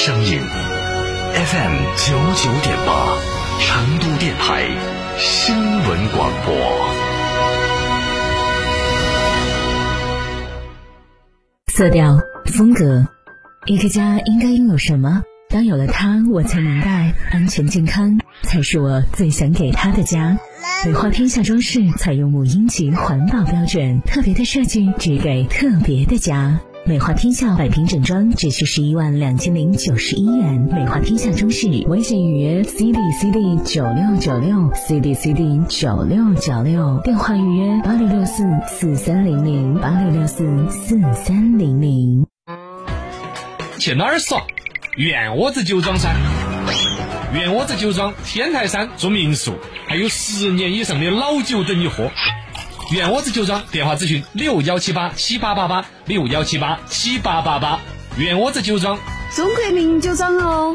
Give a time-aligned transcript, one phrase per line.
[0.00, 0.38] 声音
[1.34, 3.18] ，FM 九九点八，
[3.58, 4.68] 成都电台
[5.18, 6.54] 新闻广播。
[11.66, 13.08] 色调、风格，
[13.66, 15.24] 一个家应该拥有什么？
[15.50, 20.38] 当有了它，我才明白，安全健康才是我最想给他的家。
[20.86, 26.60] 美化天下装饰采用母婴级环保标准，特别的设计只给特别的家。
[26.88, 30.66] 美化天下百平整装只需十一万两千零九十一元。
[30.72, 42.26] 美化天下装饰微信预约 C D C D 九六九六 C D C D 九六九六，电话预约八六六四四三零零八六六四四三零零。
[43.78, 44.42] 去哪儿耍？
[44.96, 46.08] 院窝子酒庄噻！
[47.34, 49.52] 院窝子酒庄天台山做民宿，
[49.86, 52.10] 还有十年以上的老酒等你喝。
[52.90, 57.78] 院窝子酒庄电话咨询六幺七八七八八八六幺七八七八八八。
[58.16, 58.98] 院窝子酒庄
[59.36, 60.74] 中国名酒庄哦。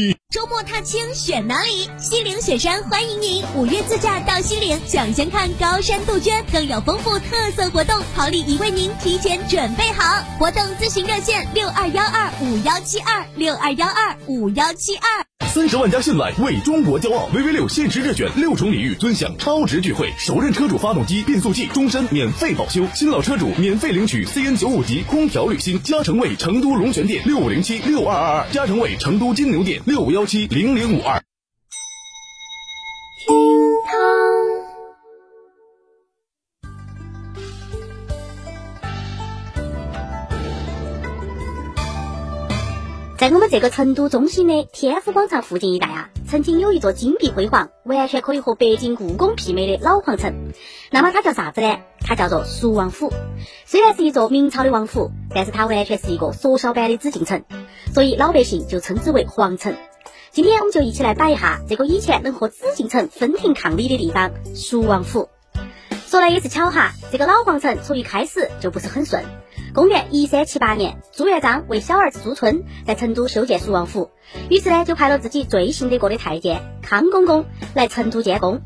[0.31, 1.89] 周末踏青选哪里？
[1.99, 10.23] 西岭雪山欢迎您，五月自驾到西岭，抢先看高山杜鹃，更有丰富特色活动，好礼已为您提前准备好。
[10.39, 15.30] 活动咨询热线六二幺二五幺七二六二幺二五幺七二。
[15.53, 17.27] 三十万加信赖，为中国骄傲。
[17.33, 20.09] VV 六限时热选六重礼遇，尊享超值钜惠。
[20.17, 25.77] 首任车主发动机、变速器终身免费保修，新老车主免费领取 CN 九五级空调滤芯。
[25.83, 31.20] 加成为成都龙泉店六五零七六二二二，加成为成都金牛店六五幺七零零五二。
[43.21, 50.51] 在我们这个成都中心的天府广场附近一带啊，曾经有一座金碧辉煌、完全可以和北京故宫媲美的老皇城。
[50.89, 51.77] 那么它叫啥子呢？
[51.99, 53.13] 它叫做蜀王府。
[53.67, 57.43] 虽然是一座明朝的王府，但是它完全是一个缩小版的紫禁城，
[57.93, 59.75] 所以老百姓就称之为皇城。
[60.31, 65.29] 今天我们就一起来摆一下这个以前能和紫禁城分庭抗礼的地方——蜀王府。
[66.11, 69.23] 说来也是巧哈，这个老皇城从一开始就不是很顺。
[69.73, 74.11] 公元一三七八年，朱元璋为小儿子朱春在成都修建蜀王府，
[74.49, 77.45] 于是呢就派了自己最信得过的太监康公公
[77.75, 78.59] 来成都监工。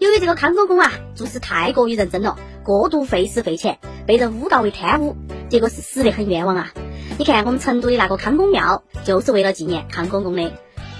[0.00, 5.14] 由于这个康公公啊做事太过于认真了，过度费时费钱，被人诬告为贪污，
[5.48, 6.72] 结果是死得很冤枉啊！
[7.16, 10.50] 你看我们成都的那个康公庙，就是为了纪念康公公的。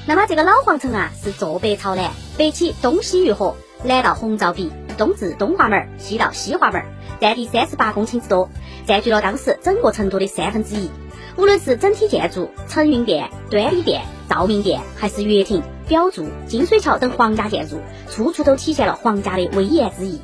[0.07, 6.83] 那么这个老皇城啊是坐北朝南，北起东西御河，南到红皂鼻，东至东华门，西到西华门，
[7.21, 8.49] 占地三十八公顷之多。
[8.87, 10.91] 占据了当时整个成都的三分之一。
[11.37, 17.81] 无论是整体建筑、承运殿、端礼殿、照明殿，还是乐亭、表柱、金水桥等皇家建筑，
[18.11, 20.21] 处处都体现了皇家的威严之意。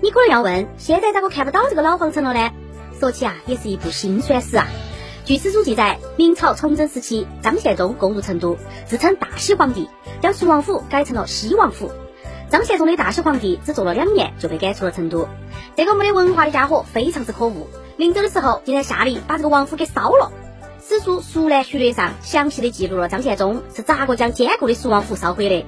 [0.00, 2.50] 你可能要问，现在咋个看不到这个老皇城了呢？
[2.98, 4.66] 说起啊，也是一部辛酸史啊。
[5.24, 8.56] 据史书记载，明朝崇祯时期，张献忠攻入成都，
[8.86, 9.88] 自称大西皇帝，
[10.20, 11.92] 将蜀王府改成了西王府。
[12.50, 15.28] 张献忠的大喜皇帝只做了两年，就被赶出了成都。
[15.76, 17.68] 这个没得文化的家伙非常之可恶。
[17.96, 20.32] 临走的时候，竟然下令把这个王府给烧了。
[20.82, 25.64] 史书《蜀南序略》上详细的记录了张献忠是咋个将坚固的蜀王府烧毁的。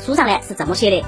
[0.00, 1.04] 书上呢是这么写的：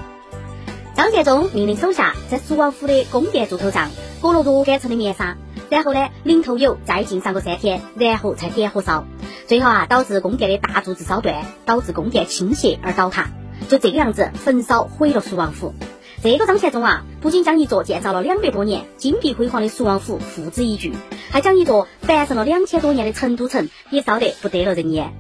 [0.95, 5.39] 张献忠命令手下在蜀王府的宫殿柱头上裹了若干层的棉纱，
[5.71, 9.07] 然后呢淋头油，再浸上个三天，然后才点火烧。
[9.47, 13.31] 最后啊，导致宫殿的大柱子烧断，导致宫殿倾斜而倒塌。
[13.69, 15.75] 就这个样子，焚烧毁了蜀王府。
[16.23, 20.93] 这个张献忠啊，不仅将一座建造了两百多年、金碧辉煌的蜀王府付之一炬，
[21.31, 25.13] 还将一座繁盛了两千多年的成都城也烧得不得了人烟。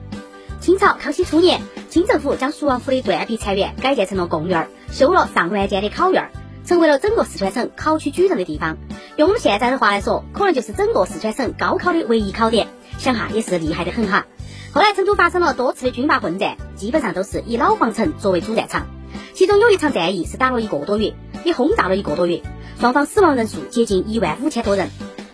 [0.60, 1.60] 清朝康熙初年，
[1.90, 6.30] 清政府将蜀王府的断壁残垣改建成了贡院，修了上万间的考院。
[6.66, 8.78] 成为了整个四川省考取举人的地方。
[9.18, 12.68] 用我们现在的话来说，可能就是整个四川省高考的唯一考点。
[12.96, 14.24] 想哈也是厉害的很哈。
[14.74, 18.88] 后来成都发生了多次的军阀混战，基本上都是以老皇城作为主战场。
[19.32, 22.42] 其中有一场战役是打了一个多月，也轰炸了一个多月，
[22.80, 24.90] 双方死亡人数接近一万五千多人。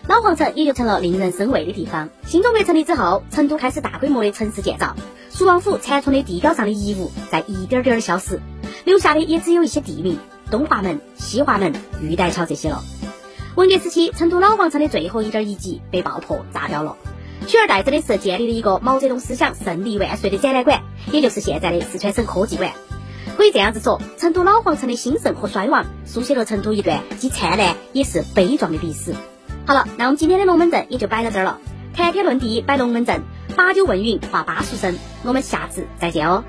[0.07, 2.09] 老皇城也就成了令人生畏的地方。
[2.27, 4.95] 新中国成立之后，成都开始大规模的城市建造，
[5.31, 8.39] 蜀王府残存的地表上的遗物在一点点的消失，
[8.85, 10.19] 留下的也只有一些地名：
[10.51, 12.83] 东华门、西华门、玉带桥这些了。
[13.55, 16.95] 文革时期，成都老皇城的最后一点遗迹被爆破炸掉了，
[17.47, 22.71] 取而代之的是建立了一个毛泽东思想胜利万岁的展览馆，也就是现在的四川省科技馆。
[23.37, 29.15] 可以这样子说，成都老皇城的兴盛和衰亡，书写了成都一段既灿烂也是悲壮的历史。
[29.65, 31.59] 好了，那我们今天的龙门阵也就摆到这儿了。
[31.93, 33.21] 谈天论地摆龙门阵，
[33.55, 34.97] 把酒问云话巴蜀声。
[35.23, 36.43] 我们下次再见哦。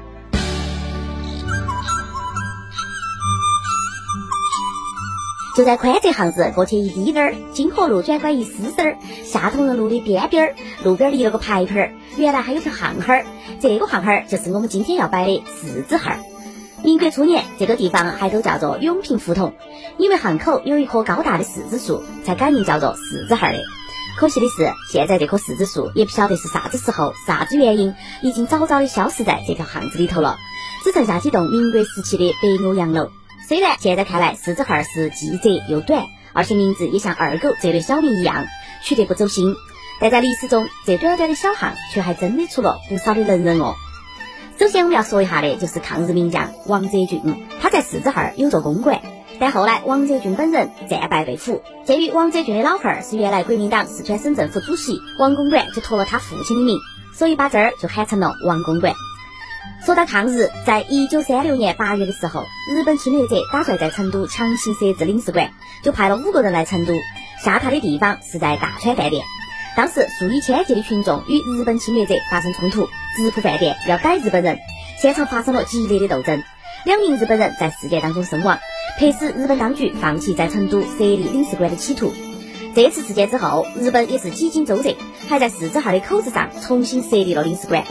[5.55, 13.27] 就在宽窄巷子过去一滴点儿，金河路转拐一丝丝儿，下同仁路的边边儿，路边立了个牌牌儿，原来还有条巷巷儿。
[13.61, 16.19] 这个巷巷儿就是我们今天要摆的四子巷儿。
[16.83, 19.53] 民国初年，这个地方还都叫做永平胡同，
[19.99, 23.59] 因为巷口有一棵高大的柿子树，才改名叫做柿子巷儿的。
[24.17, 30.39] 可惜的是，现在这棵柿子树也不晓得是啥子时候、啥子原因，已经早早的消失在这条巷子里头了，
[30.83, 33.11] 只剩下几栋民国时期的白欧洋楼。
[33.53, 38.47] 虽然现在看来柿子儿是既窄又短，而且名字也像二狗这类小名一样
[38.83, 39.55] 取得不走心，
[40.01, 43.75] 但在历史中，这短短的小巷却还真的出了不少的能人哦。
[44.59, 49.03] 首先我们要说一下的就是抗日名将王泽俊，他在柿子儿有座公馆，
[49.39, 56.79] 但后来王泽俊本人战败被俘，鉴于王泽俊的老汉儿是原来国民党四川省政府主席，王公馆就托了他父亲的名，
[57.15, 58.95] 所以把这儿就喊成了王公馆。
[59.85, 65.51] 说到抗日，在一九三六年八月的时候，日本侵略者打算在成都强行设置领事馆，
[65.83, 66.95] 就派了五个人来成都，
[67.45, 69.25] 下榻的地方是在大川饭店。
[69.77, 74.57] 当时数以千计的群众与日本侵略者发生冲突，直扑饭店要逮日本人，
[75.01, 76.45] 现场发生了激烈的斗争，
[76.85, 78.61] 两名日本人在事件当中身亡，
[79.01, 82.13] 迫使日本当局放弃在成都设立领事馆的企图。
[82.77, 84.97] 这次事件之后，日本也是几经周折，
[85.29, 87.85] 还在四子巷的口子上重新设立了领事馆。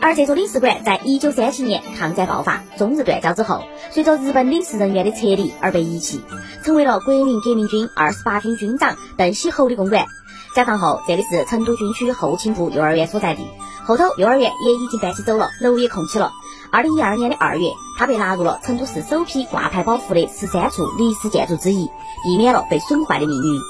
[0.00, 6.20] 而这座领事馆在一九三七年抗战爆发、中日断交之后，随着日本领事人员的撤离而被遗弃，
[6.62, 10.06] 成为了国民革命军二十八军军长邓锡侯的公馆。
[10.54, 13.44] 解放后，这里是成都军区后勤部幼儿园所在地，
[13.84, 16.32] 后头幼儿园也已经搬起走了，楼也空起了。
[16.70, 17.68] 二零一二年的二月，
[17.98, 21.88] 它被纳入了成都市首批挂牌保护的十三处历史建筑之一，
[22.24, 23.60] 避免了被损坏的命运。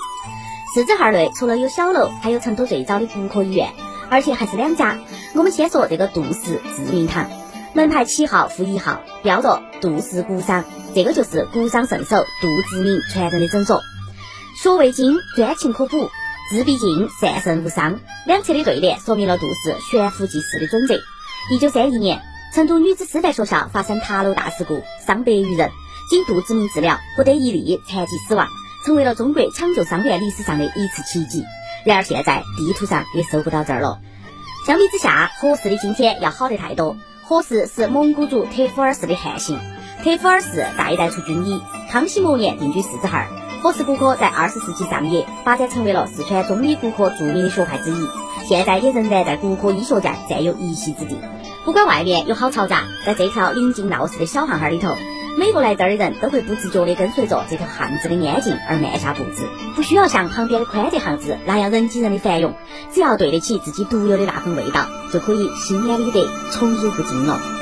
[0.75, 3.73] 四子巷内除了有小楼，还有成都最早的骨科医院。
[4.10, 4.99] 而且还是两家。
[5.34, 7.31] 我们先说这个杜氏治明堂，
[7.75, 10.64] 门牌七号负一号，标着杜氏骨伤，
[10.94, 13.81] 这个就是骨伤圣手杜志明传人的诊所。
[14.62, 16.10] 所谓精，专情可补，
[16.50, 18.00] 治必尽，善肾无伤。
[18.26, 20.99] 两侧的对联说明了杜氏悬壶济世的准则。
[21.50, 22.20] 一九三一年，
[22.55, 25.70] 成都女子师范学校发生塔楼大事故，伤百余人，
[26.10, 28.49] 经杜志明治疗，不得一例残疾死亡，
[28.84, 31.44] 成为了中国抢救伤员历史上的一次奇迹。
[31.85, 34.01] 然而现在地图上也搜不到这儿了。
[34.67, 36.97] 相比之下，合氏的今天要好得太多。
[37.23, 39.59] 合氏是蒙古族特夫尔氏的汉姓，
[40.03, 43.27] 特夫尔氏代代出军医，康熙末年定居四子巷。
[43.61, 48.09] 合氏骨科在二十世纪上叶发展成为了四川中医骨科著名的学派之一，
[48.47, 51.19] 现在也仍然在骨科医学界占有一席之地。
[51.65, 54.94] 不管外面有好嘈杂，在这条临近闹市的小巷巷里头。
[55.39, 62.57] 每个来这儿的人都会不自觉地跟随着这条巷子的安静而慢下步子，不需要像旁边的宽窄巷子那样人挤人的繁荣，
[62.93, 67.57] 只要对得起自己独有的那份味道，就可以心安理得，宠辱不惊了。